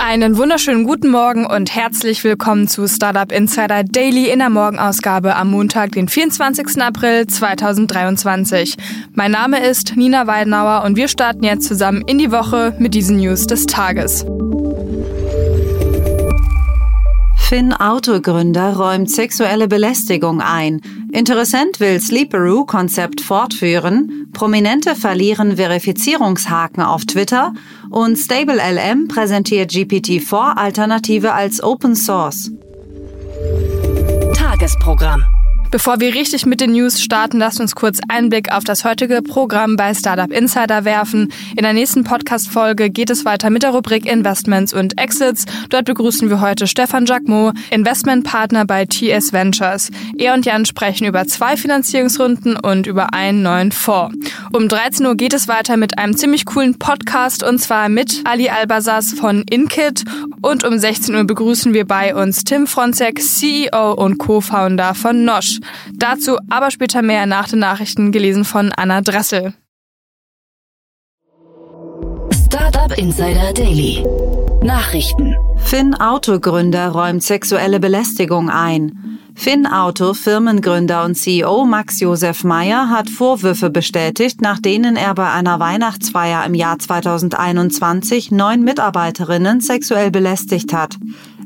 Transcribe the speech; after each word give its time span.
Einen 0.00 0.38
wunderschönen 0.38 0.84
guten 0.84 1.10
Morgen 1.10 1.44
und 1.44 1.74
herzlich 1.74 2.22
willkommen 2.22 2.68
zu 2.68 2.86
Startup 2.86 3.32
Insider 3.32 3.82
Daily 3.82 4.30
in 4.30 4.38
der 4.38 4.48
Morgenausgabe 4.48 5.34
am 5.34 5.50
Montag, 5.50 5.90
den 5.90 6.06
24. 6.06 6.80
April 6.80 7.26
2023. 7.26 8.76
Mein 9.14 9.32
Name 9.32 9.58
ist 9.66 9.96
Nina 9.96 10.28
Weidenauer 10.28 10.84
und 10.84 10.96
wir 10.96 11.08
starten 11.08 11.42
jetzt 11.42 11.66
zusammen 11.66 12.04
in 12.06 12.18
die 12.18 12.30
Woche 12.30 12.74
mit 12.78 12.94
diesen 12.94 13.16
News 13.16 13.48
des 13.48 13.66
Tages. 13.66 14.24
Finn-Autogründer 17.48 18.76
räumt 18.76 19.10
sexuelle 19.10 19.68
Belästigung 19.68 20.42
ein. 20.42 20.82
Interessent 21.12 21.80
will 21.80 21.98
Sleeperoo-Konzept 21.98 23.22
fortführen. 23.22 24.28
Prominente 24.34 24.94
verlieren 24.94 25.56
Verifizierungshaken 25.56 26.82
auf 26.82 27.06
Twitter. 27.06 27.54
Und 27.88 28.18
StableLM 28.18 29.08
präsentiert 29.08 29.70
GPT-4-Alternative 29.70 31.32
als 31.32 31.62
Open 31.62 31.96
Source. 31.96 32.50
Tagesprogramm. 34.34 35.24
Bevor 35.70 36.00
wir 36.00 36.14
richtig 36.14 36.46
mit 36.46 36.62
den 36.62 36.72
News 36.72 37.02
starten, 37.02 37.38
lasst 37.38 37.60
uns 37.60 37.74
kurz 37.74 37.98
einen 38.08 38.30
Blick 38.30 38.50
auf 38.50 38.64
das 38.64 38.86
heutige 38.86 39.20
Programm 39.20 39.76
bei 39.76 39.92
Startup 39.92 40.32
Insider 40.32 40.86
werfen. 40.86 41.30
In 41.56 41.62
der 41.62 41.74
nächsten 41.74 42.04
Podcast-Folge 42.04 42.88
geht 42.88 43.10
es 43.10 43.26
weiter 43.26 43.50
mit 43.50 43.64
der 43.64 43.72
Rubrik 43.72 44.10
Investments 44.10 44.72
und 44.72 44.98
Exits. 44.98 45.44
Dort 45.68 45.84
begrüßen 45.84 46.30
wir 46.30 46.40
heute 46.40 46.66
Stefan 46.66 47.04
Jacquemot, 47.04 47.54
Investmentpartner 47.70 48.64
bei 48.64 48.86
TS 48.86 49.34
Ventures. 49.34 49.90
Er 50.16 50.32
und 50.32 50.46
Jan 50.46 50.64
sprechen 50.64 51.06
über 51.06 51.26
zwei 51.26 51.58
Finanzierungsrunden 51.58 52.56
und 52.56 52.86
über 52.86 53.12
einen 53.12 53.42
neuen 53.42 53.70
Fonds. 53.70 54.16
Um 54.54 54.68
13 54.68 55.04
Uhr 55.04 55.16
geht 55.16 55.34
es 55.34 55.48
weiter 55.48 55.76
mit 55.76 55.98
einem 55.98 56.16
ziemlich 56.16 56.46
coolen 56.46 56.78
Podcast 56.78 57.42
und 57.42 57.58
zwar 57.58 57.90
mit 57.90 58.22
Ali 58.24 58.48
Albasas 58.48 59.12
von 59.12 59.42
Inkit 59.42 60.04
und 60.40 60.64
um 60.64 60.78
16 60.78 61.14
Uhr 61.14 61.24
begrüßen 61.24 61.74
wir 61.74 61.86
bei 61.86 62.14
uns 62.14 62.44
Tim 62.44 62.66
Fronzek, 62.66 63.20
CEO 63.20 63.92
und 63.92 64.16
Co-Founder 64.16 64.94
von 64.94 65.26
Nosh. 65.26 65.57
Dazu 65.94 66.38
aber 66.48 66.70
später 66.70 67.02
mehr 67.02 67.26
nach 67.26 67.48
den 67.48 67.58
Nachrichten 67.60 68.12
gelesen 68.12 68.44
von 68.44 68.72
Anna 68.72 69.00
Dressel. 69.00 69.54
Startup 72.46 72.96
Insider 72.96 73.52
Daily. 73.52 74.04
Nachrichten. 74.62 75.36
Finn 75.58 75.94
Autogründer 75.94 76.88
räumt 76.88 77.22
sexuelle 77.22 77.80
Belästigung 77.80 78.50
ein. 78.50 79.18
Finn 79.34 79.66
Auto 79.66 80.14
Firmengründer 80.14 81.04
und 81.04 81.14
CEO 81.14 81.64
Max 81.64 82.00
Josef 82.00 82.42
Meyer 82.42 82.90
hat 82.90 83.08
Vorwürfe 83.08 83.70
bestätigt, 83.70 84.40
nach 84.40 84.58
denen 84.58 84.96
er 84.96 85.14
bei 85.14 85.30
einer 85.30 85.60
Weihnachtsfeier 85.60 86.44
im 86.44 86.54
Jahr 86.54 86.78
2021 86.78 88.32
neun 88.32 88.64
Mitarbeiterinnen 88.64 89.60
sexuell 89.60 90.10
belästigt 90.10 90.72
hat. 90.72 90.96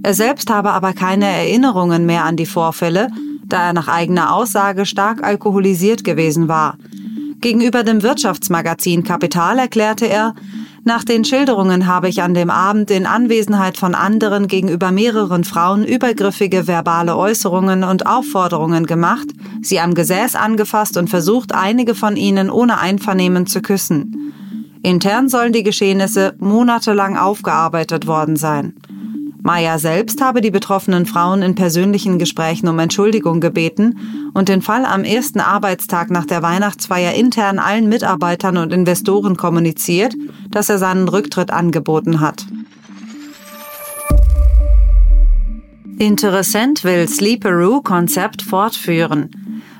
Er 0.02 0.14
selbst 0.14 0.48
habe 0.48 0.70
aber 0.70 0.94
keine 0.94 1.27
Erinnerungen 1.27 2.06
mehr 2.06 2.24
an 2.24 2.36
die 2.36 2.46
Vorfälle, 2.46 3.08
da 3.47 3.67
er 3.67 3.73
nach 3.73 3.89
eigener 3.89 4.35
Aussage 4.35 4.87
stark 4.87 5.23
alkoholisiert 5.23 6.05
gewesen 6.05 6.48
war. 6.48 6.77
Gegenüber 7.41 7.83
dem 7.83 8.03
Wirtschaftsmagazin 8.03 9.03
Kapital 9.03 9.59
erklärte 9.59 10.07
er, 10.07 10.35
nach 10.85 11.05
den 11.05 11.25
Schilderungen 11.25 11.87
habe 11.87 12.09
ich 12.09 12.23
an 12.23 12.35
dem 12.35 12.51
Abend 12.51 12.91
in 12.91 13.07
Anwesenheit 13.07 13.77
von 13.77 13.95
anderen 13.95 14.48
gegenüber 14.48 14.91
mehreren 14.91 15.45
Frauen 15.45 15.85
übergriffige 15.85 16.67
verbale 16.67 17.17
Äußerungen 17.17 17.85
und 17.85 18.07
Aufforderungen 18.07 18.86
gemacht, 18.86 19.29
sie 19.63 19.79
am 19.79 19.95
Gesäß 19.95 20.35
angefasst 20.35 20.97
und 20.97 21.08
versucht, 21.08 21.55
einige 21.55 21.95
von 21.95 22.17
ihnen 22.17 22.51
ohne 22.51 22.79
Einvernehmen 22.79 23.47
zu 23.47 23.63
küssen. 23.63 24.33
Intern 24.83 25.29
sollen 25.29 25.52
die 25.52 25.63
Geschehnisse 25.63 26.35
monatelang 26.39 27.17
aufgearbeitet 27.17 28.08
worden 28.08 28.35
sein. 28.35 28.75
Maya 29.45 29.80
selbst 29.80 30.20
habe 30.20 30.41
die 30.41 30.53
betroffenen 30.53 31.05
Frauen 31.05 31.42
in 31.42 31.57
persönlichen 31.57 32.20
Gesprächen 32.20 32.69
um 32.69 32.79
Entschuldigung 32.79 33.41
gebeten 33.41 34.30
und 34.35 34.48
den 34.48 34.63
Fall 34.63 34.85
am 34.85 35.03
ersten 35.03 35.41
Arbeitstag 35.41 36.11
nach 36.11 36.27
der 36.27 36.42
Weihnachtsfeier 36.42 37.14
intern 37.14 37.58
allen 37.58 37.89
Mitarbeitern 37.89 38.57
und 38.57 38.73
Investoren 38.73 39.36
kommuniziert, 39.36 40.14
dass 40.51 40.69
er 40.69 40.79
seinen 40.79 41.08
Rücktritt 41.08 41.51
angeboten 41.51 42.20
hat. 42.20 42.47
Interessent 45.98 46.85
will 46.85 47.08
Sleeperoo-Konzept 47.08 48.42
fortführen. 48.42 49.31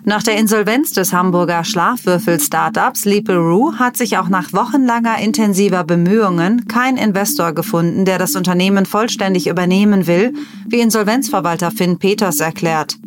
Nach 0.05 0.23
der 0.23 0.37
Insolvenz 0.37 0.91
des 0.91 1.13
Hamburger 1.13 1.63
Schlafwürfel-Startups 1.63 3.03
Sleeperoo 3.03 3.75
hat 3.75 3.97
sich 3.97 4.19
auch 4.19 4.29
nach 4.29 4.53
wochenlanger 4.53 5.19
intensiver 5.19 5.85
Bemühungen 5.85 6.67
kein 6.67 6.97
Investor 6.97 7.53
gefunden, 7.53 8.05
der 8.05 8.19
das 8.19 8.35
Unternehmen 8.35 8.85
vollständig 8.85 9.47
übernehmen 9.47 10.09
will, 10.09 10.35
wie 10.67 10.81
Insolvenzverwalter 10.81 11.71
Finn 11.71 11.99
Peters 11.99 12.41
erklärt. 12.41 12.99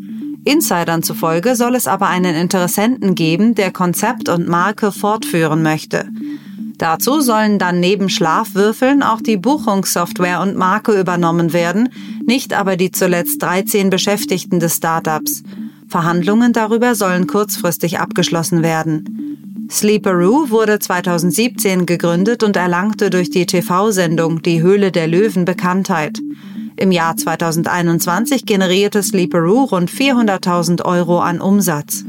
Insidern 0.45 1.03
zufolge 1.03 1.57
soll 1.57 1.75
es 1.75 1.87
aber 1.87 2.07
einen 2.07 2.33
Interessenten 2.33 3.13
geben, 3.13 3.55
der 3.55 3.71
Konzept 3.71 4.29
und 4.29 4.47
Marke 4.47 4.93
fortführen 4.93 5.63
möchte. 5.63 6.07
Dazu 6.77 7.19
sollen 7.19 7.59
dann 7.59 7.81
neben 7.81 8.07
Schlafwürfeln 8.07 9.03
auch 9.03 9.21
die 9.21 9.37
Buchungssoftware 9.37 10.39
und 10.39 10.55
Marke 10.55 10.97
übernommen 10.97 11.51
werden, 11.51 11.89
nicht 12.25 12.53
aber 12.53 12.77
die 12.77 12.91
zuletzt 12.91 13.41
13 13.41 13.89
Beschäftigten 13.89 14.61
des 14.61 14.77
Startups. 14.77 15.43
Verhandlungen 15.87 16.53
darüber 16.53 16.95
sollen 16.95 17.27
kurzfristig 17.27 17.99
abgeschlossen 17.99 18.63
werden. 18.63 19.67
Sleeperoo 19.69 20.49
wurde 20.49 20.79
2017 20.79 21.85
gegründet 21.85 22.43
und 22.43 22.55
erlangte 22.55 23.09
durch 23.09 23.29
die 23.29 23.45
TV-Sendung 23.45 24.41
Die 24.41 24.61
Höhle 24.61 24.91
der 24.91 25.07
Löwen 25.07 25.45
Bekanntheit. 25.45 26.19
Im 26.77 26.91
Jahr 26.91 27.17
2021 27.17 28.45
generierte 28.45 29.01
Sleeperoo 29.01 29.63
rund 29.63 29.89
400.000 29.89 30.83
Euro 30.83 31.19
an 31.19 31.41
Umsatz. 31.41 32.03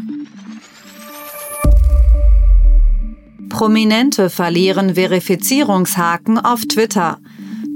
Prominente 3.49 4.29
verlieren 4.29 4.97
Verifizierungshaken 4.97 6.39
auf 6.39 6.67
Twitter. 6.67 7.19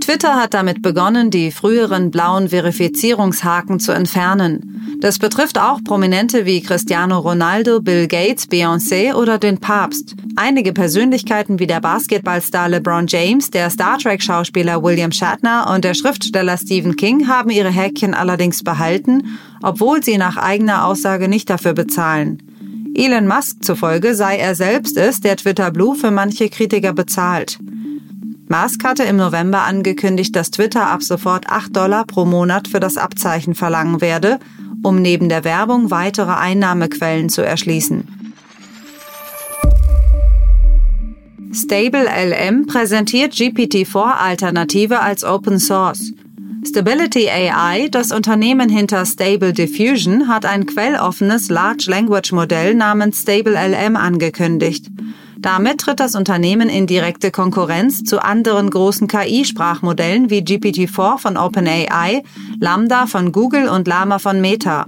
Twitter 0.01 0.35
hat 0.35 0.53
damit 0.53 0.83
begonnen, 0.83 1.31
die 1.31 1.51
früheren 1.51 2.11
blauen 2.11 2.49
Verifizierungshaken 2.51 3.81
zu 3.81 3.93
entfernen. 3.93 4.90
Das 5.01 5.19
betrifft 5.19 5.59
auch 5.59 5.83
Prominente 5.83 6.45
wie 6.45 6.61
Cristiano 6.61 7.19
Ronaldo, 7.21 7.81
Bill 7.81 8.07
Gates, 8.07 8.47
Beyoncé 8.47 9.15
oder 9.15 9.39
den 9.39 9.57
Papst. 9.57 10.15
Einige 10.37 10.75
Persönlichkeiten 10.75 11.59
wie 11.59 11.67
der 11.67 11.81
Basketballstar 11.81 12.69
LeBron 12.69 13.07
James, 13.07 13.51
der 13.51 13.71
Star 13.71 13.97
Trek-Schauspieler 13.97 14.83
William 14.83 15.11
Shatner 15.11 15.73
und 15.75 15.85
der 15.85 15.95
Schriftsteller 15.95 16.59
Stephen 16.59 16.97
King 16.97 17.29
haben 17.29 17.49
ihre 17.49 17.71
Häkchen 17.71 18.13
allerdings 18.13 18.63
behalten, 18.63 19.39
obwohl 19.63 20.05
sie 20.05 20.19
nach 20.19 20.37
eigener 20.37 20.85
Aussage 20.85 21.29
nicht 21.29 21.49
dafür 21.49 21.73
bezahlen. 21.73 22.43
Elon 22.95 23.27
Musk 23.27 23.65
zufolge 23.65 24.15
sei 24.15 24.37
er 24.37 24.55
selbst 24.55 24.99
es, 24.99 25.21
der 25.21 25.37
Twitter 25.37 25.71
Blue 25.71 25.97
für 25.97 26.11
manche 26.11 26.51
Kritiker 26.51 26.93
bezahlt. 26.93 27.59
Musk 28.49 28.85
hatte 28.85 29.05
im 29.05 29.17
November 29.17 29.63
angekündigt, 29.63 30.37
dass 30.37 30.51
Twitter 30.51 30.89
ab 30.89 31.03
sofort 31.03 31.49
8 31.49 31.75
Dollar 31.75 32.05
pro 32.05 32.27
Monat 32.27 32.69
für 32.69 32.81
das 32.81 32.99
Abzeichen 32.99 33.55
verlangen 33.55 34.01
werde, 34.03 34.41
um 34.83 35.01
neben 35.01 35.29
der 35.29 35.45
Werbung 35.45 35.91
weitere 35.91 36.33
Einnahmequellen 36.33 37.29
zu 37.29 37.43
erschließen. 37.43 38.21
Stable 41.53 42.05
LM 42.05 42.67
präsentiert 42.67 43.33
GPT-4-Alternative 43.35 45.01
als 45.01 45.25
Open 45.25 45.59
Source. 45.59 46.13
Stability 46.65 47.29
AI, 47.29 47.89
das 47.91 48.13
Unternehmen 48.13 48.69
hinter 48.69 49.05
Stable 49.07 49.53
Diffusion, 49.53 50.29
hat 50.29 50.45
ein 50.45 50.67
quelloffenes 50.67 51.49
Large 51.49 51.87
Language 51.89 52.33
Modell 52.33 52.75
namens 52.75 53.23
Stable 53.23 53.55
LM 53.55 53.97
angekündigt. 53.97 54.87
Damit 55.41 55.81
tritt 55.81 56.01
das 56.01 56.15
Unternehmen 56.15 56.69
in 56.69 56.87
direkte 56.87 57.31
Konkurrenz 57.31 58.05
zu 58.05 58.23
anderen 58.23 58.69
großen 58.69 59.09
KI-Sprachmodellen 59.09 60.29
wie 60.29 60.41
GPT-4 60.41 61.17
von 61.17 61.39
OpenAI, 61.39 62.23
Lambda 62.61 63.07
von 63.07 63.33
Google 63.33 63.69
und 63.71 63.89
Llama 63.89 64.19
von 64.19 64.43
Meta. 64.43 64.87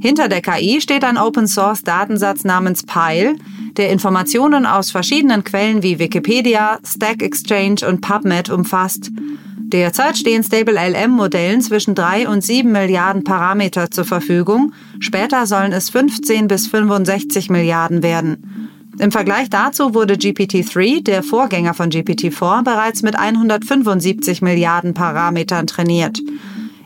Hinter 0.00 0.28
der 0.28 0.40
KI 0.40 0.80
steht 0.80 1.04
ein 1.04 1.18
Open-Source-Datensatz 1.18 2.44
namens 2.44 2.84
Pile, 2.84 3.36
der 3.76 3.90
Informationen 3.90 4.64
aus 4.64 4.90
verschiedenen 4.90 5.44
Quellen 5.44 5.82
wie 5.82 5.98
Wikipedia, 5.98 6.78
Stack 6.82 7.22
Exchange 7.22 7.86
und 7.86 8.00
PubMed 8.00 8.48
umfasst. 8.48 9.10
Derzeit 9.58 10.16
stehen 10.16 10.42
Stable 10.42 10.80
LM-Modellen 10.80 11.60
zwischen 11.60 11.94
3 11.94 12.26
und 12.26 12.42
7 12.42 12.72
Milliarden 12.72 13.22
Parameter 13.22 13.90
zur 13.90 14.06
Verfügung. 14.06 14.72
Später 14.98 15.46
sollen 15.46 15.72
es 15.72 15.90
15 15.90 16.48
bis 16.48 16.66
65 16.68 17.50
Milliarden 17.50 18.02
werden. 18.02 18.69
Im 19.00 19.10
Vergleich 19.10 19.48
dazu 19.48 19.94
wurde 19.94 20.14
GPT-3, 20.14 21.02
der 21.02 21.22
Vorgänger 21.22 21.72
von 21.72 21.88
GPT-4, 21.88 22.62
bereits 22.64 23.00
mit 23.00 23.16
175 23.16 24.42
Milliarden 24.42 24.92
Parametern 24.92 25.66
trainiert. 25.66 26.20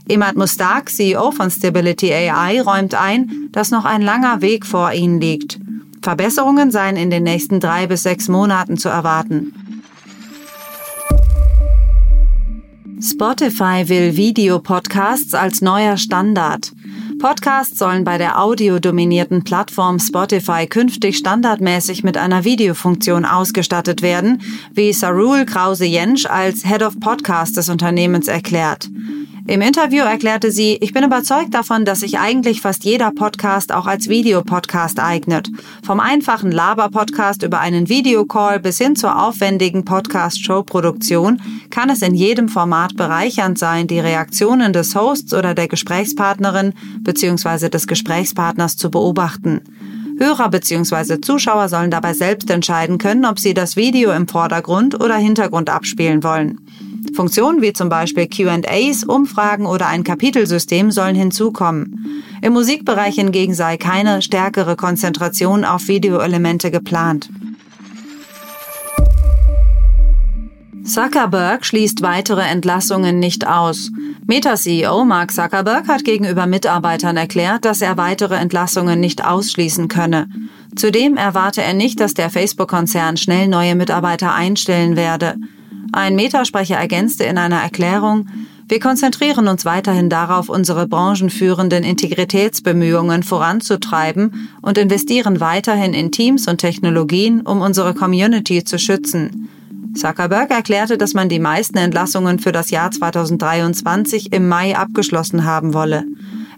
Imad 0.07 0.37
Mustak, 0.37 0.91
CEO 0.91 1.33
von 1.33 1.51
Stability 1.51 2.13
AI, 2.13 2.61
räumt 2.61 2.95
ein, 2.95 3.49
dass 3.51 3.73
noch 3.73 3.85
ein 3.85 4.01
langer 4.01 4.43
Weg 4.43 4.65
vor 4.65 4.93
ihnen 4.93 5.21
liegt. 5.21 5.59
Verbesserungen 6.03 6.71
seien 6.71 6.97
in 6.97 7.11
den 7.11 7.25
nächsten 7.25 7.59
drei 7.59 7.89
bis 7.89 8.05
sechs 8.05 8.29
Monaten 8.29 8.77
zu 8.77 8.89
erwarten. 8.89 9.53
Spotify 13.01 13.89
will 13.89 14.17
Videopodcasts 14.17 15.35
als 15.35 15.63
neuer 15.63 15.97
Standard. 15.97 16.73
Podcasts 17.19 17.79
sollen 17.79 18.05
bei 18.05 18.19
der 18.19 18.41
audiodominierten 18.41 19.45
Plattform 19.45 19.99
Spotify 19.99 20.67
künftig 20.67 21.17
standardmäßig 21.17 22.05
mit 22.05 22.17
einer 22.17 22.45
Videofunktion 22.45 23.25
ausgestattet 23.25 24.03
werden, 24.03 24.43
wie 24.73 24.93
Sarul 24.93 25.45
Krause-Jensch 25.45 26.27
als 26.27 26.65
Head 26.65 26.83
of 26.83 27.01
Podcast 27.01 27.57
des 27.57 27.69
Unternehmens 27.69 28.29
erklärt. 28.29 28.89
Im 29.47 29.61
Interview 29.61 30.05
erklärte 30.05 30.51
sie, 30.51 30.79
ich 30.81 30.95
bin 30.95 31.05
überzeugt 31.05 31.53
davon, 31.53 31.85
dass 31.85 32.01
sich 32.01 32.19
eigentlich 32.19 32.63
fast 32.63 32.83
jeder 32.83 33.11
Podcast 33.11 33.73
auch 33.73 33.87
als 33.87 34.09
Videopodcast 34.09 34.99
eignet. 34.99 35.51
Vom 35.85 36.01
einfachen 36.01 36.51
Laber-Podcast 36.51 37.43
über 37.43 37.61
einen 37.61 37.91
Videocall 37.91 38.59
bis 38.59 38.79
hin 38.79 38.97
zur 38.97 39.23
aufwendigen 39.23 39.85
Podcast-Show-Produktion 39.85 41.43
kann 41.69 41.91
es 41.91 42.01
in 42.01 42.15
jedem 42.15 42.49
Format 42.49 42.97
bereichernd 42.97 43.59
sein, 43.59 43.87
die 43.87 44.01
Reaktionen 44.01 44.73
des 44.73 44.95
Hosts 44.95 45.35
oder 45.35 45.55
der 45.55 45.69
Gesprächspartnerin 45.69 46.73
bzw. 47.01 47.69
des 47.69 47.87
Gesprächspartners 47.87 48.79
zu 48.79 48.91
beobachten. 48.91 49.61
Hörer 50.19 50.49
bzw. 50.49 51.21
Zuschauer 51.21 51.69
sollen 51.69 51.91
dabei 51.91 52.15
selbst 52.15 52.49
entscheiden 52.51 52.97
können, 52.97 53.27
ob 53.27 53.39
sie 53.39 53.53
das 53.53 53.77
Video 53.77 54.11
im 54.13 54.27
Vordergrund 54.27 54.99
oder 54.99 55.17
Hintergrund 55.17 55.69
abspielen 55.69 56.25
wollen. 56.25 56.61
Funktionen 57.15 57.63
wie 57.63 57.73
zum 57.73 57.89
Beispiel 57.89 58.27
QAs, 58.27 59.05
Umfragen 59.05 59.67
oder 59.67 59.87
ein 59.87 60.05
Kapitelsystem 60.05 60.91
sollen 60.91 61.15
hinzukommen. 61.15 62.23
Im 62.43 62.53
Musikbereich 62.53 63.15
hingegen 63.15 63.55
sei 63.55 63.77
keine 63.77 64.21
stärkere 64.21 64.77
Konzentration 64.77 65.65
auf 65.65 65.89
Videoelemente 65.89 66.71
geplant. 66.71 67.31
Zuckerberg 70.85 71.65
schließt 71.65 72.03
weitere 72.03 72.43
Entlassungen 72.43 73.19
nicht 73.19 73.47
aus. 73.47 73.91
Meta-CEO 74.27 75.07
Mark 75.07 75.33
Zuckerberg 75.33 75.89
hat 75.89 76.05
gegenüber 76.05 76.47
Mitarbeitern 76.47 77.17
erklärt, 77.17 77.65
dass 77.65 77.81
er 77.81 77.97
weitere 77.97 78.35
Entlassungen 78.35 79.01
nicht 79.01 79.25
ausschließen 79.25 79.89
könne. 79.89 80.29
Zudem 80.77 81.17
erwarte 81.17 81.63
er 81.63 81.73
nicht, 81.73 82.01
dass 82.01 82.13
der 82.13 82.29
Facebook-Konzern 82.29 83.17
schnell 83.17 83.49
neue 83.49 83.77
Mitarbeiter 83.77 84.35
einstellen 84.35 84.95
werde. 84.95 85.37
Ein 85.97 86.17
Metasprecher 86.17 86.75
ergänzte 86.75 87.23
in 87.23 87.39
einer 87.39 87.61
Erklärung, 87.61 88.27
wir 88.67 88.81
konzentrieren 88.81 89.47
uns 89.47 89.65
weiterhin 89.65 90.11
darauf, 90.11 90.49
unsere 90.49 90.89
branchenführenden 90.89 91.85
Integritätsbemühungen 91.85 93.23
voranzutreiben 93.23 94.49
und 94.61 94.77
investieren 94.77 95.39
weiterhin 95.39 95.95
in 95.95 96.11
Teams 96.11 96.49
und 96.49 96.59
Technologien, 96.59 97.43
um 97.43 97.61
unsere 97.61 97.95
Community 97.95 98.65
zu 98.65 98.77
schützen. 98.77 99.49
Zuckerberg 99.95 100.51
erklärte, 100.51 100.99
dass 100.99 101.15
man 101.15 101.29
die 101.29 101.39
meisten 101.39 101.79
Entlassungen 101.79 102.41
für 102.41 102.51
das 102.51 102.71
Jahr 102.71 102.91
2023 102.91 104.33
im 104.33 104.49
Mai 104.49 104.77
abgeschlossen 104.77 105.45
haben 105.45 105.75
wolle. 105.75 106.03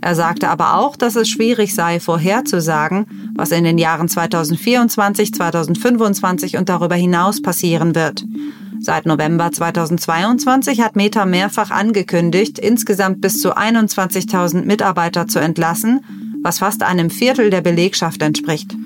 Er 0.00 0.14
sagte 0.14 0.48
aber 0.48 0.78
auch, 0.78 0.96
dass 0.96 1.14
es 1.14 1.28
schwierig 1.28 1.74
sei, 1.74 2.00
vorherzusagen, 2.00 3.34
was 3.34 3.50
in 3.50 3.64
den 3.64 3.76
Jahren 3.76 4.08
2024, 4.08 5.34
2025 5.34 6.56
und 6.56 6.70
darüber 6.70 6.94
hinaus 6.94 7.42
passieren 7.42 7.94
wird. 7.94 8.24
Seit 8.86 9.04
November 9.04 9.50
2022 9.50 10.80
hat 10.80 10.94
Meta 10.94 11.26
mehrfach 11.26 11.72
angekündigt, 11.72 12.56
insgesamt 12.60 13.20
bis 13.20 13.40
zu 13.40 13.56
21.000 13.56 14.64
Mitarbeiter 14.64 15.26
zu 15.26 15.40
entlassen, 15.40 16.04
was 16.44 16.60
fast 16.60 16.84
einem 16.84 17.10
Viertel 17.10 17.50
der 17.50 17.62
Belegschaft 17.62 18.22
entspricht. 18.22 18.76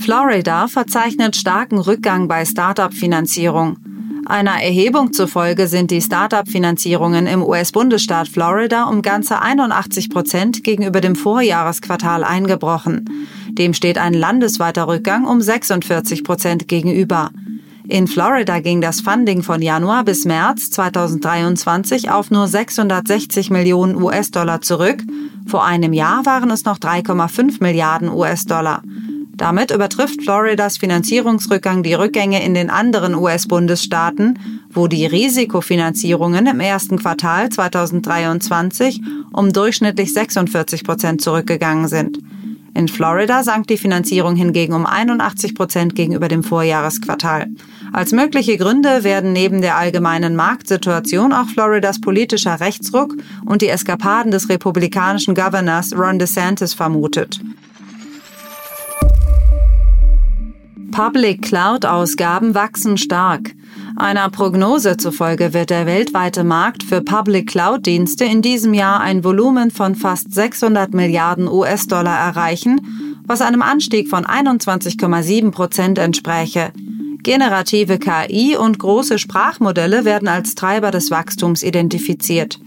Florida 0.00 0.66
verzeichnet 0.66 1.36
starken 1.36 1.78
Rückgang 1.78 2.26
bei 2.26 2.44
Startup-Finanzierung. 2.44 3.76
Einer 4.26 4.60
Erhebung 4.60 5.12
zufolge 5.12 5.68
sind 5.68 5.92
die 5.92 6.02
Startup-Finanzierungen 6.02 7.28
im 7.28 7.44
US-Bundesstaat 7.44 8.26
Florida 8.26 8.88
um 8.88 9.02
ganze 9.02 9.40
81 9.40 10.10
Prozent 10.10 10.64
gegenüber 10.64 11.00
dem 11.00 11.14
Vorjahresquartal 11.14 12.24
eingebrochen. 12.24 13.08
Dem 13.52 13.74
steht 13.74 13.98
ein 13.98 14.14
landesweiter 14.14 14.88
Rückgang 14.88 15.26
um 15.26 15.40
46 15.40 16.24
Prozent 16.24 16.68
gegenüber. 16.68 17.30
In 17.88 18.06
Florida 18.06 18.60
ging 18.60 18.80
das 18.80 19.00
Funding 19.00 19.42
von 19.42 19.60
Januar 19.60 20.04
bis 20.04 20.24
März 20.24 20.70
2023 20.70 22.10
auf 22.10 22.30
nur 22.30 22.46
660 22.46 23.50
Millionen 23.50 24.00
US-Dollar 24.00 24.60
zurück. 24.60 25.02
Vor 25.46 25.64
einem 25.64 25.92
Jahr 25.92 26.24
waren 26.24 26.50
es 26.50 26.64
noch 26.64 26.78
3,5 26.78 27.56
Milliarden 27.60 28.08
US-Dollar. 28.08 28.82
Damit 29.40 29.70
übertrifft 29.70 30.22
Floridas 30.22 30.76
Finanzierungsrückgang 30.76 31.82
die 31.82 31.94
Rückgänge 31.94 32.44
in 32.44 32.54
den 32.54 32.68
anderen 32.68 33.14
US-Bundesstaaten, 33.14 34.38
wo 34.70 34.86
die 34.86 35.06
Risikofinanzierungen 35.06 36.46
im 36.46 36.60
ersten 36.60 36.98
Quartal 36.98 37.48
2023 37.48 39.00
um 39.32 39.52
durchschnittlich 39.52 40.12
46 40.12 40.84
Prozent 40.84 41.22
zurückgegangen 41.22 41.88
sind. 41.88 42.18
In 42.74 42.88
Florida 42.88 43.42
sank 43.42 43.66
die 43.66 43.76
Finanzierung 43.76 44.36
hingegen 44.36 44.74
um 44.74 44.86
81 44.86 45.54
Prozent 45.54 45.94
gegenüber 45.94 46.28
dem 46.28 46.44
Vorjahresquartal. 46.44 47.48
Als 47.92 48.12
mögliche 48.12 48.56
Gründe 48.56 49.02
werden 49.02 49.32
neben 49.32 49.60
der 49.60 49.76
allgemeinen 49.76 50.36
Marktsituation 50.36 51.32
auch 51.32 51.48
Floridas 51.48 52.00
politischer 52.00 52.60
Rechtsruck 52.60 53.16
und 53.44 53.62
die 53.62 53.68
Eskapaden 53.68 54.30
des 54.30 54.48
republikanischen 54.48 55.34
Governors 55.34 55.92
Ron 55.96 56.18
DeSantis 56.18 56.74
vermutet. 56.74 57.40
Public 60.92 61.42
Cloud-Ausgaben 61.42 62.54
wachsen 62.54 62.96
stark. 62.96 63.54
Einer 64.00 64.30
Prognose 64.30 64.96
zufolge 64.96 65.52
wird 65.52 65.68
der 65.68 65.84
weltweite 65.84 66.42
Markt 66.42 66.82
für 66.82 67.02
Public 67.02 67.50
Cloud-Dienste 67.50 68.24
in 68.24 68.40
diesem 68.40 68.72
Jahr 68.72 69.00
ein 69.00 69.24
Volumen 69.24 69.70
von 69.70 69.94
fast 69.94 70.32
600 70.32 70.94
Milliarden 70.94 71.46
US-Dollar 71.46 72.18
erreichen, 72.18 72.80
was 73.26 73.42
einem 73.42 73.60
Anstieg 73.60 74.08
von 74.08 74.24
21,7 74.24 75.50
Prozent 75.50 75.98
entspräche. 75.98 76.72
Generative 77.22 77.98
KI 77.98 78.56
und 78.56 78.78
große 78.78 79.18
Sprachmodelle 79.18 80.06
werden 80.06 80.28
als 80.28 80.54
Treiber 80.54 80.90
des 80.90 81.10
Wachstums 81.10 81.62
identifiziert. 81.62 82.58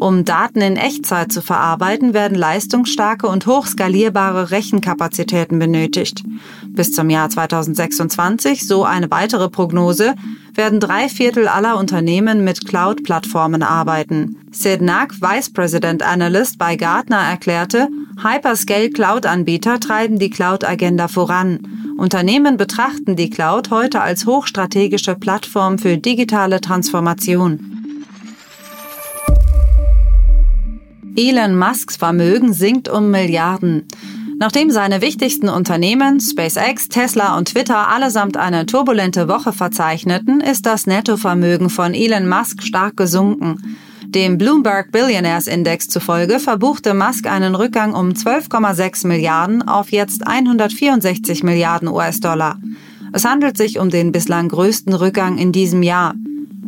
Um 0.00 0.24
Daten 0.24 0.62
in 0.62 0.76
Echtzeit 0.76 1.32
zu 1.32 1.42
verarbeiten, 1.42 2.14
werden 2.14 2.38
leistungsstarke 2.38 3.26
und 3.26 3.46
hochskalierbare 3.46 4.52
Rechenkapazitäten 4.52 5.58
benötigt. 5.58 6.22
Bis 6.74 6.92
zum 6.92 7.10
Jahr 7.10 7.28
2026, 7.28 8.66
so 8.66 8.84
eine 8.84 9.10
weitere 9.10 9.48
Prognose, 9.48 10.14
werden 10.54 10.80
drei 10.80 11.08
Viertel 11.08 11.48
aller 11.48 11.78
Unternehmen 11.78 12.44
mit 12.44 12.66
Cloud-Plattformen 12.66 13.62
arbeiten. 13.62 14.36
Sid 14.52 14.80
Nack, 14.80 15.20
Vice 15.20 15.50
President 15.50 16.02
Analyst 16.02 16.58
bei 16.58 16.76
Gartner, 16.76 17.18
erklärte, 17.18 17.88
Hyperscale 18.22 18.90
Cloud-Anbieter 18.90 19.80
treiben 19.80 20.18
die 20.18 20.30
Cloud-Agenda 20.30 21.08
voran. 21.08 21.60
Unternehmen 21.96 22.56
betrachten 22.56 23.16
die 23.16 23.30
Cloud 23.30 23.70
heute 23.70 24.00
als 24.00 24.26
hochstrategische 24.26 25.14
Plattform 25.16 25.78
für 25.78 25.98
digitale 25.98 26.60
Transformation. 26.60 27.68
Elon 31.16 31.58
Musks 31.58 31.96
Vermögen 31.96 32.52
sinkt 32.52 32.88
um 32.88 33.10
Milliarden. 33.10 33.88
Nachdem 34.40 34.70
seine 34.70 35.00
wichtigsten 35.00 35.48
Unternehmen 35.48 36.20
SpaceX, 36.20 36.88
Tesla 36.88 37.36
und 37.36 37.48
Twitter 37.48 37.88
allesamt 37.88 38.36
eine 38.36 38.66
turbulente 38.66 39.26
Woche 39.26 39.52
verzeichneten, 39.52 40.40
ist 40.40 40.64
das 40.64 40.86
Nettovermögen 40.86 41.70
von 41.70 41.92
Elon 41.92 42.28
Musk 42.28 42.62
stark 42.62 42.96
gesunken. 42.96 43.76
Dem 44.06 44.38
Bloomberg 44.38 44.92
Billionaires 44.92 45.48
Index 45.48 45.88
zufolge 45.88 46.38
verbuchte 46.38 46.94
Musk 46.94 47.26
einen 47.26 47.56
Rückgang 47.56 47.94
um 47.94 48.10
12,6 48.10 49.08
Milliarden 49.08 49.66
auf 49.66 49.90
jetzt 49.90 50.24
164 50.24 51.42
Milliarden 51.42 51.88
US-Dollar. 51.88 52.60
Es 53.12 53.24
handelt 53.24 53.56
sich 53.56 53.80
um 53.80 53.90
den 53.90 54.12
bislang 54.12 54.48
größten 54.48 54.94
Rückgang 54.94 55.36
in 55.36 55.50
diesem 55.50 55.82
Jahr. 55.82 56.14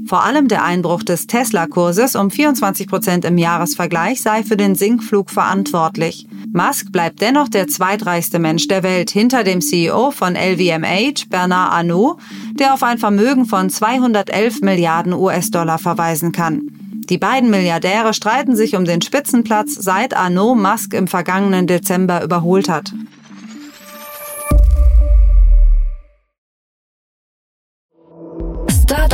Vor 0.07 0.25
allem 0.25 0.49
der 0.49 0.65
Einbruch 0.65 1.03
des 1.03 1.27
Tesla-Kurses 1.27 2.17
um 2.17 2.31
24 2.31 2.89
Prozent 2.89 3.25
im 3.25 3.39
Jahresvergleich 3.39 4.23
sei 4.23 4.43
für 4.43 4.57
den 4.57 4.75
Sinkflug 4.75 5.31
verantwortlich. 5.31 6.27
Musk 6.53 6.91
bleibt 6.91 7.21
dennoch 7.21 7.49
der 7.49 7.69
zweitreichste 7.69 8.39
Mensch 8.39 8.67
der 8.67 8.83
Welt 8.83 9.11
hinter 9.11 9.45
dem 9.45 9.61
CEO 9.61 10.11
von 10.11 10.35
LVMH, 10.35 11.29
Bernard 11.29 11.73
Arnault, 11.73 12.19
der 12.59 12.75
auf 12.75 12.83
ein 12.83 12.99
Vermögen 12.99 13.47
von 13.47 13.71
211 13.71 14.63
Milliarden 14.63 15.13
US-Dollar 15.13 15.79
verweisen 15.79 16.33
kann. 16.33 16.63
Die 17.09 17.19
beiden 17.19 17.51
Milliardäre 17.51 18.15
streiten 18.15 18.57
sich 18.57 18.77
um 18.77 18.85
den 18.85 19.03
Spitzenplatz, 19.03 19.75
seit 19.75 20.17
Arnault 20.17 20.59
Musk 20.59 20.95
im 20.95 21.09
vergangenen 21.09 21.67
Dezember 21.67 22.23
überholt 22.23 22.69
hat. 22.69 22.93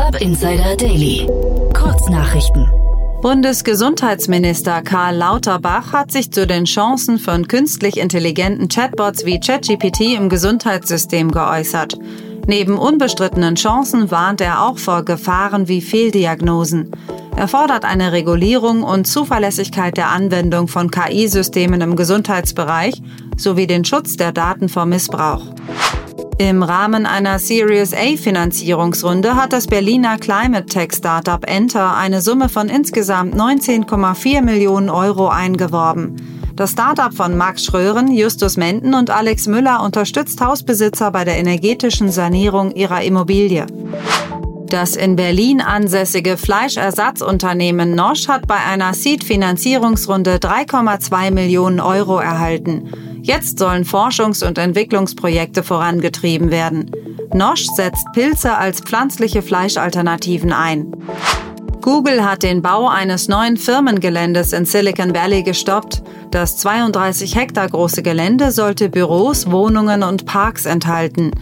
Startup 0.06 0.22
Insider 0.22 0.76
Daily. 0.76 1.26
Kurznachrichten. 1.74 2.70
Bundesgesundheitsminister 3.22 4.82
Karl 4.82 5.16
Lauterbach 5.16 5.92
hat 5.92 6.12
sich 6.12 6.30
zu 6.30 6.46
den 6.46 6.64
Chancen 6.64 7.18
von 7.18 7.48
künstlich 7.48 7.96
intelligenten 7.96 8.68
Chatbots 8.68 9.24
wie 9.24 9.40
ChatGPT 9.40 10.14
im 10.16 10.28
Gesundheitssystem 10.28 11.32
geäußert. 11.32 11.98
Neben 12.46 12.78
unbestrittenen 12.78 13.56
Chancen 13.56 14.12
warnt 14.12 14.40
er 14.40 14.62
auch 14.62 14.78
vor 14.78 15.04
Gefahren 15.04 15.66
wie 15.66 15.80
Fehldiagnosen. 15.80 16.92
Er 17.34 17.48
fordert 17.48 17.84
eine 17.84 18.12
Regulierung 18.12 18.84
und 18.84 19.08
Zuverlässigkeit 19.08 19.96
der 19.96 20.10
Anwendung 20.10 20.68
von 20.68 20.88
KI-Systemen 20.92 21.80
im 21.80 21.96
Gesundheitsbereich 21.96 23.02
sowie 23.36 23.66
den 23.66 23.84
Schutz 23.84 24.16
der 24.16 24.30
Daten 24.30 24.68
vor 24.68 24.86
Missbrauch. 24.86 25.42
Im 26.38 26.62
Rahmen 26.62 27.06
einer 27.06 27.38
Series 27.38 27.94
A 27.94 28.14
Finanzierungsrunde 28.18 29.36
hat 29.36 29.54
das 29.54 29.66
Berliner 29.66 30.18
Climate 30.18 30.66
Tech 30.66 30.90
Startup 30.94 31.42
Enter 31.48 31.96
eine 31.96 32.20
Summe 32.20 32.50
von 32.50 32.68
insgesamt 32.68 33.34
19,4 33.34 34.42
Millionen 34.42 34.90
Euro 34.90 35.28
eingeworben. 35.28 36.16
Das 36.54 36.72
Startup 36.72 37.14
von 37.14 37.38
Max 37.38 37.64
Schröhren, 37.64 38.12
Justus 38.12 38.58
Menden 38.58 38.92
und 38.92 39.08
Alex 39.08 39.46
Müller 39.46 39.82
unterstützt 39.82 40.38
Hausbesitzer 40.42 41.10
bei 41.10 41.24
der 41.24 41.38
energetischen 41.38 42.10
Sanierung 42.10 42.70
ihrer 42.72 43.02
Immobilie. 43.02 43.64
Das 44.68 44.94
in 44.94 45.16
Berlin 45.16 45.62
ansässige 45.62 46.36
Fleischersatzunternehmen 46.36 47.94
Nosch 47.94 48.28
hat 48.28 48.46
bei 48.46 48.56
einer 48.56 48.92
Seed-Finanzierungsrunde 48.92 50.36
3,2 50.36 51.30
Millionen 51.30 51.80
Euro 51.80 52.18
erhalten. 52.18 52.92
Jetzt 53.26 53.58
sollen 53.58 53.84
Forschungs- 53.84 54.46
und 54.46 54.56
Entwicklungsprojekte 54.56 55.64
vorangetrieben 55.64 56.52
werden. 56.52 56.92
Nosch 57.34 57.66
setzt 57.74 58.06
Pilze 58.12 58.56
als 58.56 58.80
pflanzliche 58.80 59.42
Fleischalternativen 59.42 60.52
ein. 60.52 60.92
Google 61.82 62.24
hat 62.24 62.44
den 62.44 62.62
Bau 62.62 62.86
eines 62.86 63.26
neuen 63.26 63.56
Firmengeländes 63.56 64.52
in 64.52 64.64
Silicon 64.64 65.12
Valley 65.12 65.42
gestoppt. 65.42 66.04
Das 66.30 66.56
32 66.58 67.34
Hektar 67.34 67.68
große 67.68 68.04
Gelände 68.04 68.52
sollte 68.52 68.88
Büros, 68.88 69.50
Wohnungen 69.50 70.04
und 70.04 70.24
Parks 70.24 70.64
enthalten. 70.64 71.32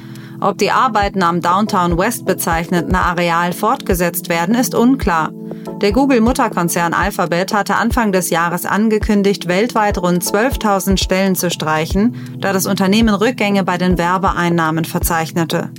Ob 0.41 0.57
die 0.57 0.71
Arbeiten 0.71 1.23
am 1.23 1.43
Downtown 1.43 1.99
West 1.99 2.25
bezeichneten 2.25 2.95
Areal 2.95 3.53
fortgesetzt 3.53 4.31
werden, 4.31 4.55
ist 4.55 4.75
unklar. 4.75 5.33
Der 5.81 5.93
Google-Mutterkonzern 5.93 6.95
Alphabet 6.95 7.53
hatte 7.53 7.75
Anfang 7.75 8.13
des 8.13 8.31
Jahres 8.31 8.65
angekündigt, 8.65 9.49
weltweit 9.49 9.99
rund 9.99 10.23
12.000 10.23 10.97
Stellen 11.03 11.35
zu 11.35 11.51
streichen, 11.51 12.15
da 12.39 12.53
das 12.53 12.67
Unternehmen 12.67 13.15
Rückgänge 13.15 13.65
bei 13.65 13.77
den 13.77 13.99
Werbeeinnahmen 13.99 14.85
verzeichnete. 14.85 15.71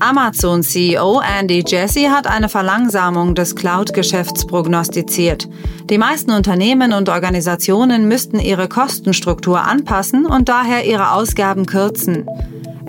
Amazon-CEO 0.00 1.20
Andy 1.38 1.62
Jassy 1.64 2.08
hat 2.10 2.26
eine 2.26 2.48
Verlangsamung 2.48 3.36
des 3.36 3.54
Cloud-Geschäfts 3.54 4.46
prognostiziert. 4.46 5.48
Die 5.90 5.98
meisten 5.98 6.32
Unternehmen 6.32 6.92
und 6.92 7.08
Organisationen 7.08 8.08
müssten 8.08 8.40
ihre 8.40 8.68
Kostenstruktur 8.68 9.62
anpassen 9.62 10.26
und 10.26 10.48
daher 10.48 10.86
ihre 10.86 11.12
Ausgaben 11.12 11.66
kürzen. 11.66 12.26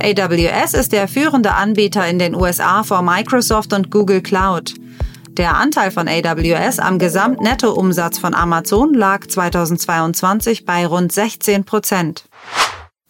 AWS 0.02 0.74
ist 0.74 0.92
der 0.92 1.08
führende 1.08 1.54
Anbieter 1.54 2.08
in 2.08 2.18
den 2.18 2.34
USA 2.34 2.82
vor 2.82 3.04
Microsoft 3.04 3.74
und 3.74 3.92
Google 3.92 4.22
Cloud. 4.22 4.74
Der 5.38 5.58
Anteil 5.58 5.90
von 5.90 6.08
AWS 6.08 6.78
am 6.78 7.00
Gesamtnettoumsatz 7.00 8.20
von 8.20 8.36
Amazon 8.36 8.94
lag 8.94 9.26
2022 9.26 10.64
bei 10.64 10.86
rund 10.86 11.12
16 11.12 11.64
Prozent. 11.64 12.26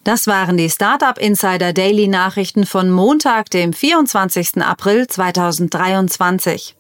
Das 0.06 0.25
waren 0.27 0.56
die 0.56 0.70
Startup 0.70 1.18
Insider 1.18 1.74
Daily 1.74 2.08
Nachrichten 2.08 2.65
von 2.65 2.89
Montag, 2.89 3.50
dem 3.50 3.74
24. 3.74 4.62
April 4.62 5.08
2023. 5.08 6.77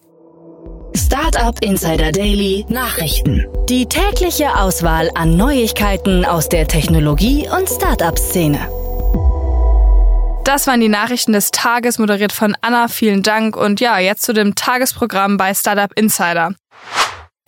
Startup 0.95 1.57
Insider 1.61 2.13
Daily 2.13 2.65
Nachrichten. 2.69 3.45
Die 3.67 3.85
tägliche 3.87 4.57
Auswahl 4.57 5.09
an 5.15 5.35
Neuigkeiten 5.35 6.23
aus 6.23 6.47
der 6.47 6.69
Technologie- 6.69 7.49
und 7.49 7.67
Startup-Szene. 7.67 8.82
Das 10.43 10.67
waren 10.67 10.81
die 10.81 10.89
Nachrichten 10.89 11.31
des 11.31 11.51
Tages, 11.51 11.99
moderiert 11.99 12.33
von 12.33 12.55
Anna. 12.59 12.89
Vielen 12.89 13.23
Dank. 13.23 13.55
Und 13.55 13.79
ja, 13.79 13.97
jetzt 13.99 14.23
zu 14.23 14.33
dem 14.33 14.55
Tagesprogramm 14.55 15.37
bei 15.37 15.53
Startup 15.53 15.91
Insider. 15.97 16.53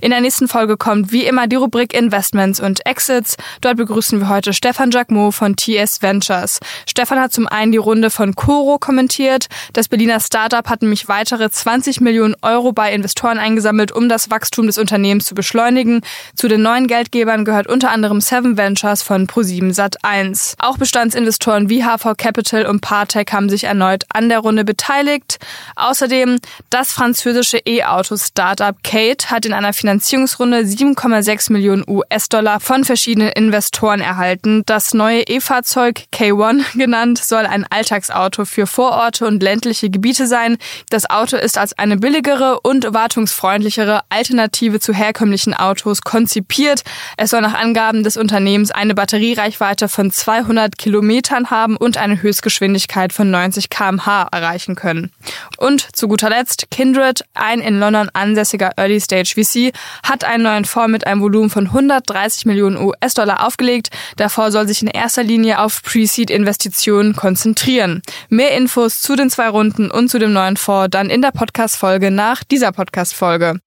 In 0.02 0.12
der 0.12 0.20
nächsten 0.20 0.50
Folge 0.50 0.76
kommt 0.76 1.14
wie 1.14 1.26
immer 1.26 1.48
die 1.48 1.56
Rubrik 1.56 1.94
Investments 1.94 2.60
und 2.60 2.86
Exits. 2.86 3.38
Dort 3.62 3.78
begrüßen 3.78 4.20
wir 4.20 4.28
heute 4.28 4.52
Stefan 4.52 4.92
Jacquemot 4.92 5.34
von 5.34 5.56
TS 5.56 6.02
Ventures. 6.02 6.60
Stefan 6.86 7.18
hat 7.18 7.32
zum 7.32 7.48
einen 7.48 7.72
die 7.72 7.78
Runde 7.78 8.10
von 8.10 8.36
Coro 8.36 8.78
kommentiert. 8.78 9.48
Das 9.72 9.88
Berliner 9.88 10.20
Startup 10.20 10.70
hat 10.70 10.82
nämlich 10.82 11.08
weitere 11.08 11.50
20 11.50 12.02
Millionen 12.02 12.36
Euro 12.42 12.74
bei 12.74 12.92
Investoren 12.92 13.38
eingesammelt, 13.38 13.94
um 13.94 14.10
das 14.10 14.30
Wachstum 14.30 14.68
des 14.68 14.78
Unternehmens 14.78 15.28
zu 15.28 15.34
beschleunigen. 15.34 16.02
Zu 16.36 16.50
den 16.50 16.62
neuen 16.62 16.88
Geldgebern 16.88 17.46
gehört 17.46 17.68
unter 17.68 17.92
anderem 17.92 18.20
Seven 18.20 18.58
Ventures 18.58 19.02
von 19.02 19.28
Pro7 19.28 19.74
Sat1. 19.74 20.56
Auch 20.60 20.78
Bestandsinvestoren 20.78 21.70
wie 21.70 21.86
HV 21.86 22.18
Capital 22.18 22.66
und 22.66 22.82
Partech 22.82 23.28
haben 23.32 23.48
sich 23.48 23.64
erneut 23.64 24.04
an 24.10 24.28
der 24.28 24.40
Runde 24.40 24.66
beteiligt. 24.66 25.40
Außerdem 25.78 26.40
das 26.70 26.92
französische 26.92 27.60
E-Auto-Startup 27.66 28.76
Kate 28.84 29.32
hat 29.32 29.46
in 29.46 29.54
einer 29.54 29.72
Finanzierungsrunde 29.86 30.62
7,6 30.62 31.52
Millionen 31.52 31.84
US-Dollar 31.88 32.60
von 32.60 32.84
verschiedenen 32.84 33.30
Investoren 33.30 34.02
erhalten. 34.02 34.64
Das 34.66 34.96
neue 34.96 35.22
E-Fahrzeug 35.22 36.06
K1 36.12 36.64
genannt 36.76 37.20
soll 37.20 37.46
ein 37.46 37.68
Alltagsauto 37.70 38.46
für 38.46 38.66
Vororte 38.66 39.28
und 39.28 39.44
ländliche 39.44 39.92
Gebiete 39.92 40.26
sein. 40.26 40.58
Das 40.90 41.08
Auto 41.08 41.38
ist 41.38 41.60
als 41.60 41.78
eine 41.78 41.98
billigere 41.98 42.62
und 42.62 42.96
wartungsfreundlichere 42.96 44.02
Alternative 44.10 44.80
zu 44.80 44.92
herkömmlichen 44.92 45.54
Autos 45.54 46.02
konzipiert. 46.02 46.82
Es 47.16 47.30
soll 47.30 47.42
nach 47.42 47.54
Angaben 47.54 48.02
des 48.02 48.18
Unternehmens 48.18 48.72
eine 48.72 48.96
Batteriereichweite 48.96 49.88
von 49.88 50.10
200 50.10 50.80
Kilometern 50.80 51.52
haben 51.52 51.78
und 51.78 51.98
eine 51.98 52.24
Höchstgeschwindigkeit 52.24 53.14
von 53.14 53.30
90 53.30 53.70
kmh 53.70 54.30
erreichen 54.32 54.74
können. 54.74 55.12
Und 55.58 55.96
zu 55.96 56.08
guter 56.08 56.32
Letzt 56.32 56.72
Kindred, 56.72 57.24
ein 57.36 57.60
in 57.60 57.80
London 57.80 58.10
ansässiger 58.14 58.72
Early 58.78 59.00
Stage 59.00 59.36
VC, 59.36 59.75
hat 60.04 60.24
einen 60.24 60.44
neuen 60.44 60.66
Fonds 60.66 60.92
mit 60.92 61.08
einem 61.08 61.22
Volumen 61.22 61.50
von 61.50 61.68
130 61.68 62.46
Millionen 62.46 62.78
US-Dollar 62.78 63.46
aufgelegt. 63.46 63.90
Der 64.18 64.30
Fonds 64.30 64.54
soll 64.54 64.68
sich 64.68 64.82
in 64.82 64.88
erster 64.88 65.24
Linie 65.24 65.60
auf 65.60 65.82
Pre-Seed-Investitionen 65.84 67.16
konzentrieren. 67.16 68.02
Mehr 68.30 68.56
Infos 68.56 69.02
zu 69.02 69.16
den 69.16 69.30
zwei 69.30 69.50
Runden 69.50 69.92
und 69.92 70.10
zu 70.10 70.20
dem 70.20 70.34
neuen 70.34 70.58
Fonds 70.58 70.90
dann 70.92 71.10
in 71.10 71.22
der 71.22 71.32
Podcast-Folge 71.32 72.12
nach 72.12 72.44
dieser 72.44 72.72
Podcast-Folge. 72.72 73.60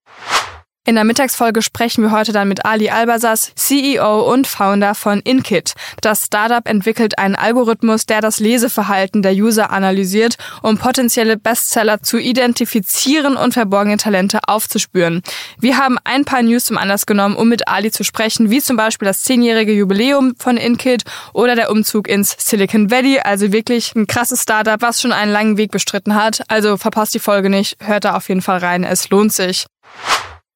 In 0.89 0.95
der 0.95 1.05
Mittagsfolge 1.05 1.61
sprechen 1.61 2.03
wir 2.03 2.13
heute 2.13 2.33
dann 2.33 2.49
mit 2.49 2.65
Ali 2.65 2.89
Albasas, 2.89 3.53
CEO 3.55 4.33
und 4.33 4.47
Founder 4.47 4.95
von 4.95 5.21
Inkit. 5.21 5.75
Das 6.01 6.25
Startup 6.25 6.67
entwickelt 6.67 7.19
einen 7.19 7.35
Algorithmus, 7.35 8.07
der 8.07 8.23
das 8.23 8.41
Leseverhalten 8.41 9.21
der 9.21 9.35
User 9.35 9.71
analysiert, 9.71 10.39
um 10.63 10.79
potenzielle 10.79 11.37
Bestseller 11.37 12.03
zu 12.03 12.17
identifizieren 12.17 13.37
und 13.37 13.53
verborgene 13.53 13.99
Talente 13.99 14.39
aufzuspüren. 14.47 15.21
Wir 15.61 15.77
haben 15.77 15.99
ein 16.05 16.25
paar 16.25 16.43
News 16.43 16.65
zum 16.65 16.79
Anlass 16.79 17.05
genommen, 17.05 17.37
um 17.37 17.51
mit 17.51 17.69
Ali 17.69 17.91
zu 17.91 18.03
sprechen, 18.03 18.49
wie 18.49 18.63
zum 18.63 18.79
Beispiel 18.79 19.05
das 19.05 19.21
zehnjährige 19.21 19.75
Jubiläum 19.75 20.37
von 20.39 20.57
Inkit 20.57 21.03
oder 21.35 21.55
der 21.55 21.71
Umzug 21.71 22.09
ins 22.09 22.35
Silicon 22.39 22.91
Valley. 22.91 23.21
Also 23.21 23.53
wirklich 23.53 23.95
ein 23.95 24.07
krasses 24.07 24.41
Startup, 24.41 24.81
was 24.81 25.03
schon 25.03 25.13
einen 25.13 25.33
langen 25.33 25.59
Weg 25.59 25.71
bestritten 25.71 26.15
hat. 26.15 26.41
Also 26.49 26.79
verpasst 26.79 27.13
die 27.13 27.19
Folge 27.19 27.51
nicht, 27.51 27.77
hört 27.79 28.07
da 28.07 28.17
auf 28.17 28.31
jeden 28.31 28.41
Fall 28.41 28.61
rein, 28.61 28.85
es 28.85 29.11
lohnt 29.11 29.35
sich. 29.35 29.67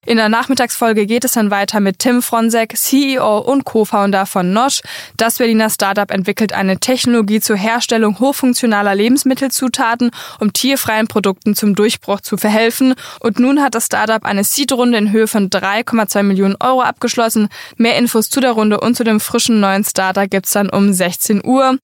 In 0.04 0.16
der 0.16 0.28
Nachmittagsfolge 0.28 1.06
geht 1.06 1.24
es 1.24 1.32
dann 1.32 1.52
weiter 1.52 1.78
mit 1.78 2.00
Tim 2.00 2.22
Fronzek, 2.22 2.76
CEO 2.76 3.38
und 3.38 3.64
Co-Founder 3.64 4.26
von 4.26 4.52
Nosch. 4.52 4.80
Das 5.16 5.38
Berliner 5.38 5.70
Startup 5.70 6.10
entwickelt 6.10 6.52
eine 6.52 6.78
Technologie 6.78 7.38
zur 7.38 7.54
Herstellung 7.54 8.18
hochfunktionaler 8.18 8.96
Lebensmittelzutaten, 8.96 10.10
um 10.40 10.52
tierfreien 10.52 11.06
Produkten 11.06 11.54
zum 11.54 11.76
Durchbruch 11.76 12.20
zu 12.20 12.36
verhelfen. 12.36 12.94
Und 13.20 13.38
nun 13.38 13.62
hat 13.62 13.76
das 13.76 13.86
Startup 13.86 14.24
eine 14.24 14.42
Seed-Runde 14.42 14.98
in 14.98 15.12
Höhe 15.12 15.28
von 15.28 15.50
3,2 15.50 16.24
Millionen 16.24 16.56
Euro 16.58 16.82
abgeschlossen. 16.82 17.48
Mehr 17.76 17.96
Infos 17.96 18.28
zu 18.28 18.40
der 18.40 18.50
Runde 18.50 18.80
und 18.80 18.96
zu 18.96 19.04
dem 19.04 19.20
frischen 19.20 19.60
neuen 19.60 19.84
Starter 19.84 20.26
gibt's 20.26 20.50
dann 20.50 20.68
um 20.68 20.92
16 20.92 21.44
Uhr. 21.44 21.78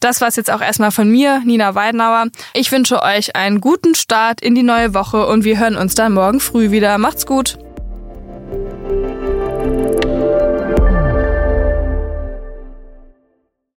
Das 0.00 0.20
war's 0.20 0.36
jetzt 0.36 0.50
auch 0.50 0.60
erstmal 0.60 0.92
von 0.92 1.10
mir, 1.10 1.42
Nina 1.44 1.74
Weidenauer. 1.74 2.26
Ich 2.54 2.70
wünsche 2.70 3.02
euch 3.02 3.34
einen 3.34 3.60
guten 3.60 3.96
Start 3.96 4.40
in 4.40 4.54
die 4.54 4.62
neue 4.62 4.94
Woche 4.94 5.26
und 5.26 5.42
wir 5.42 5.58
hören 5.58 5.76
uns 5.76 5.96
dann 5.96 6.12
morgen 6.12 6.38
früh 6.38 6.70
wieder. 6.70 6.98
Macht's 6.98 7.26
gut! 7.26 7.58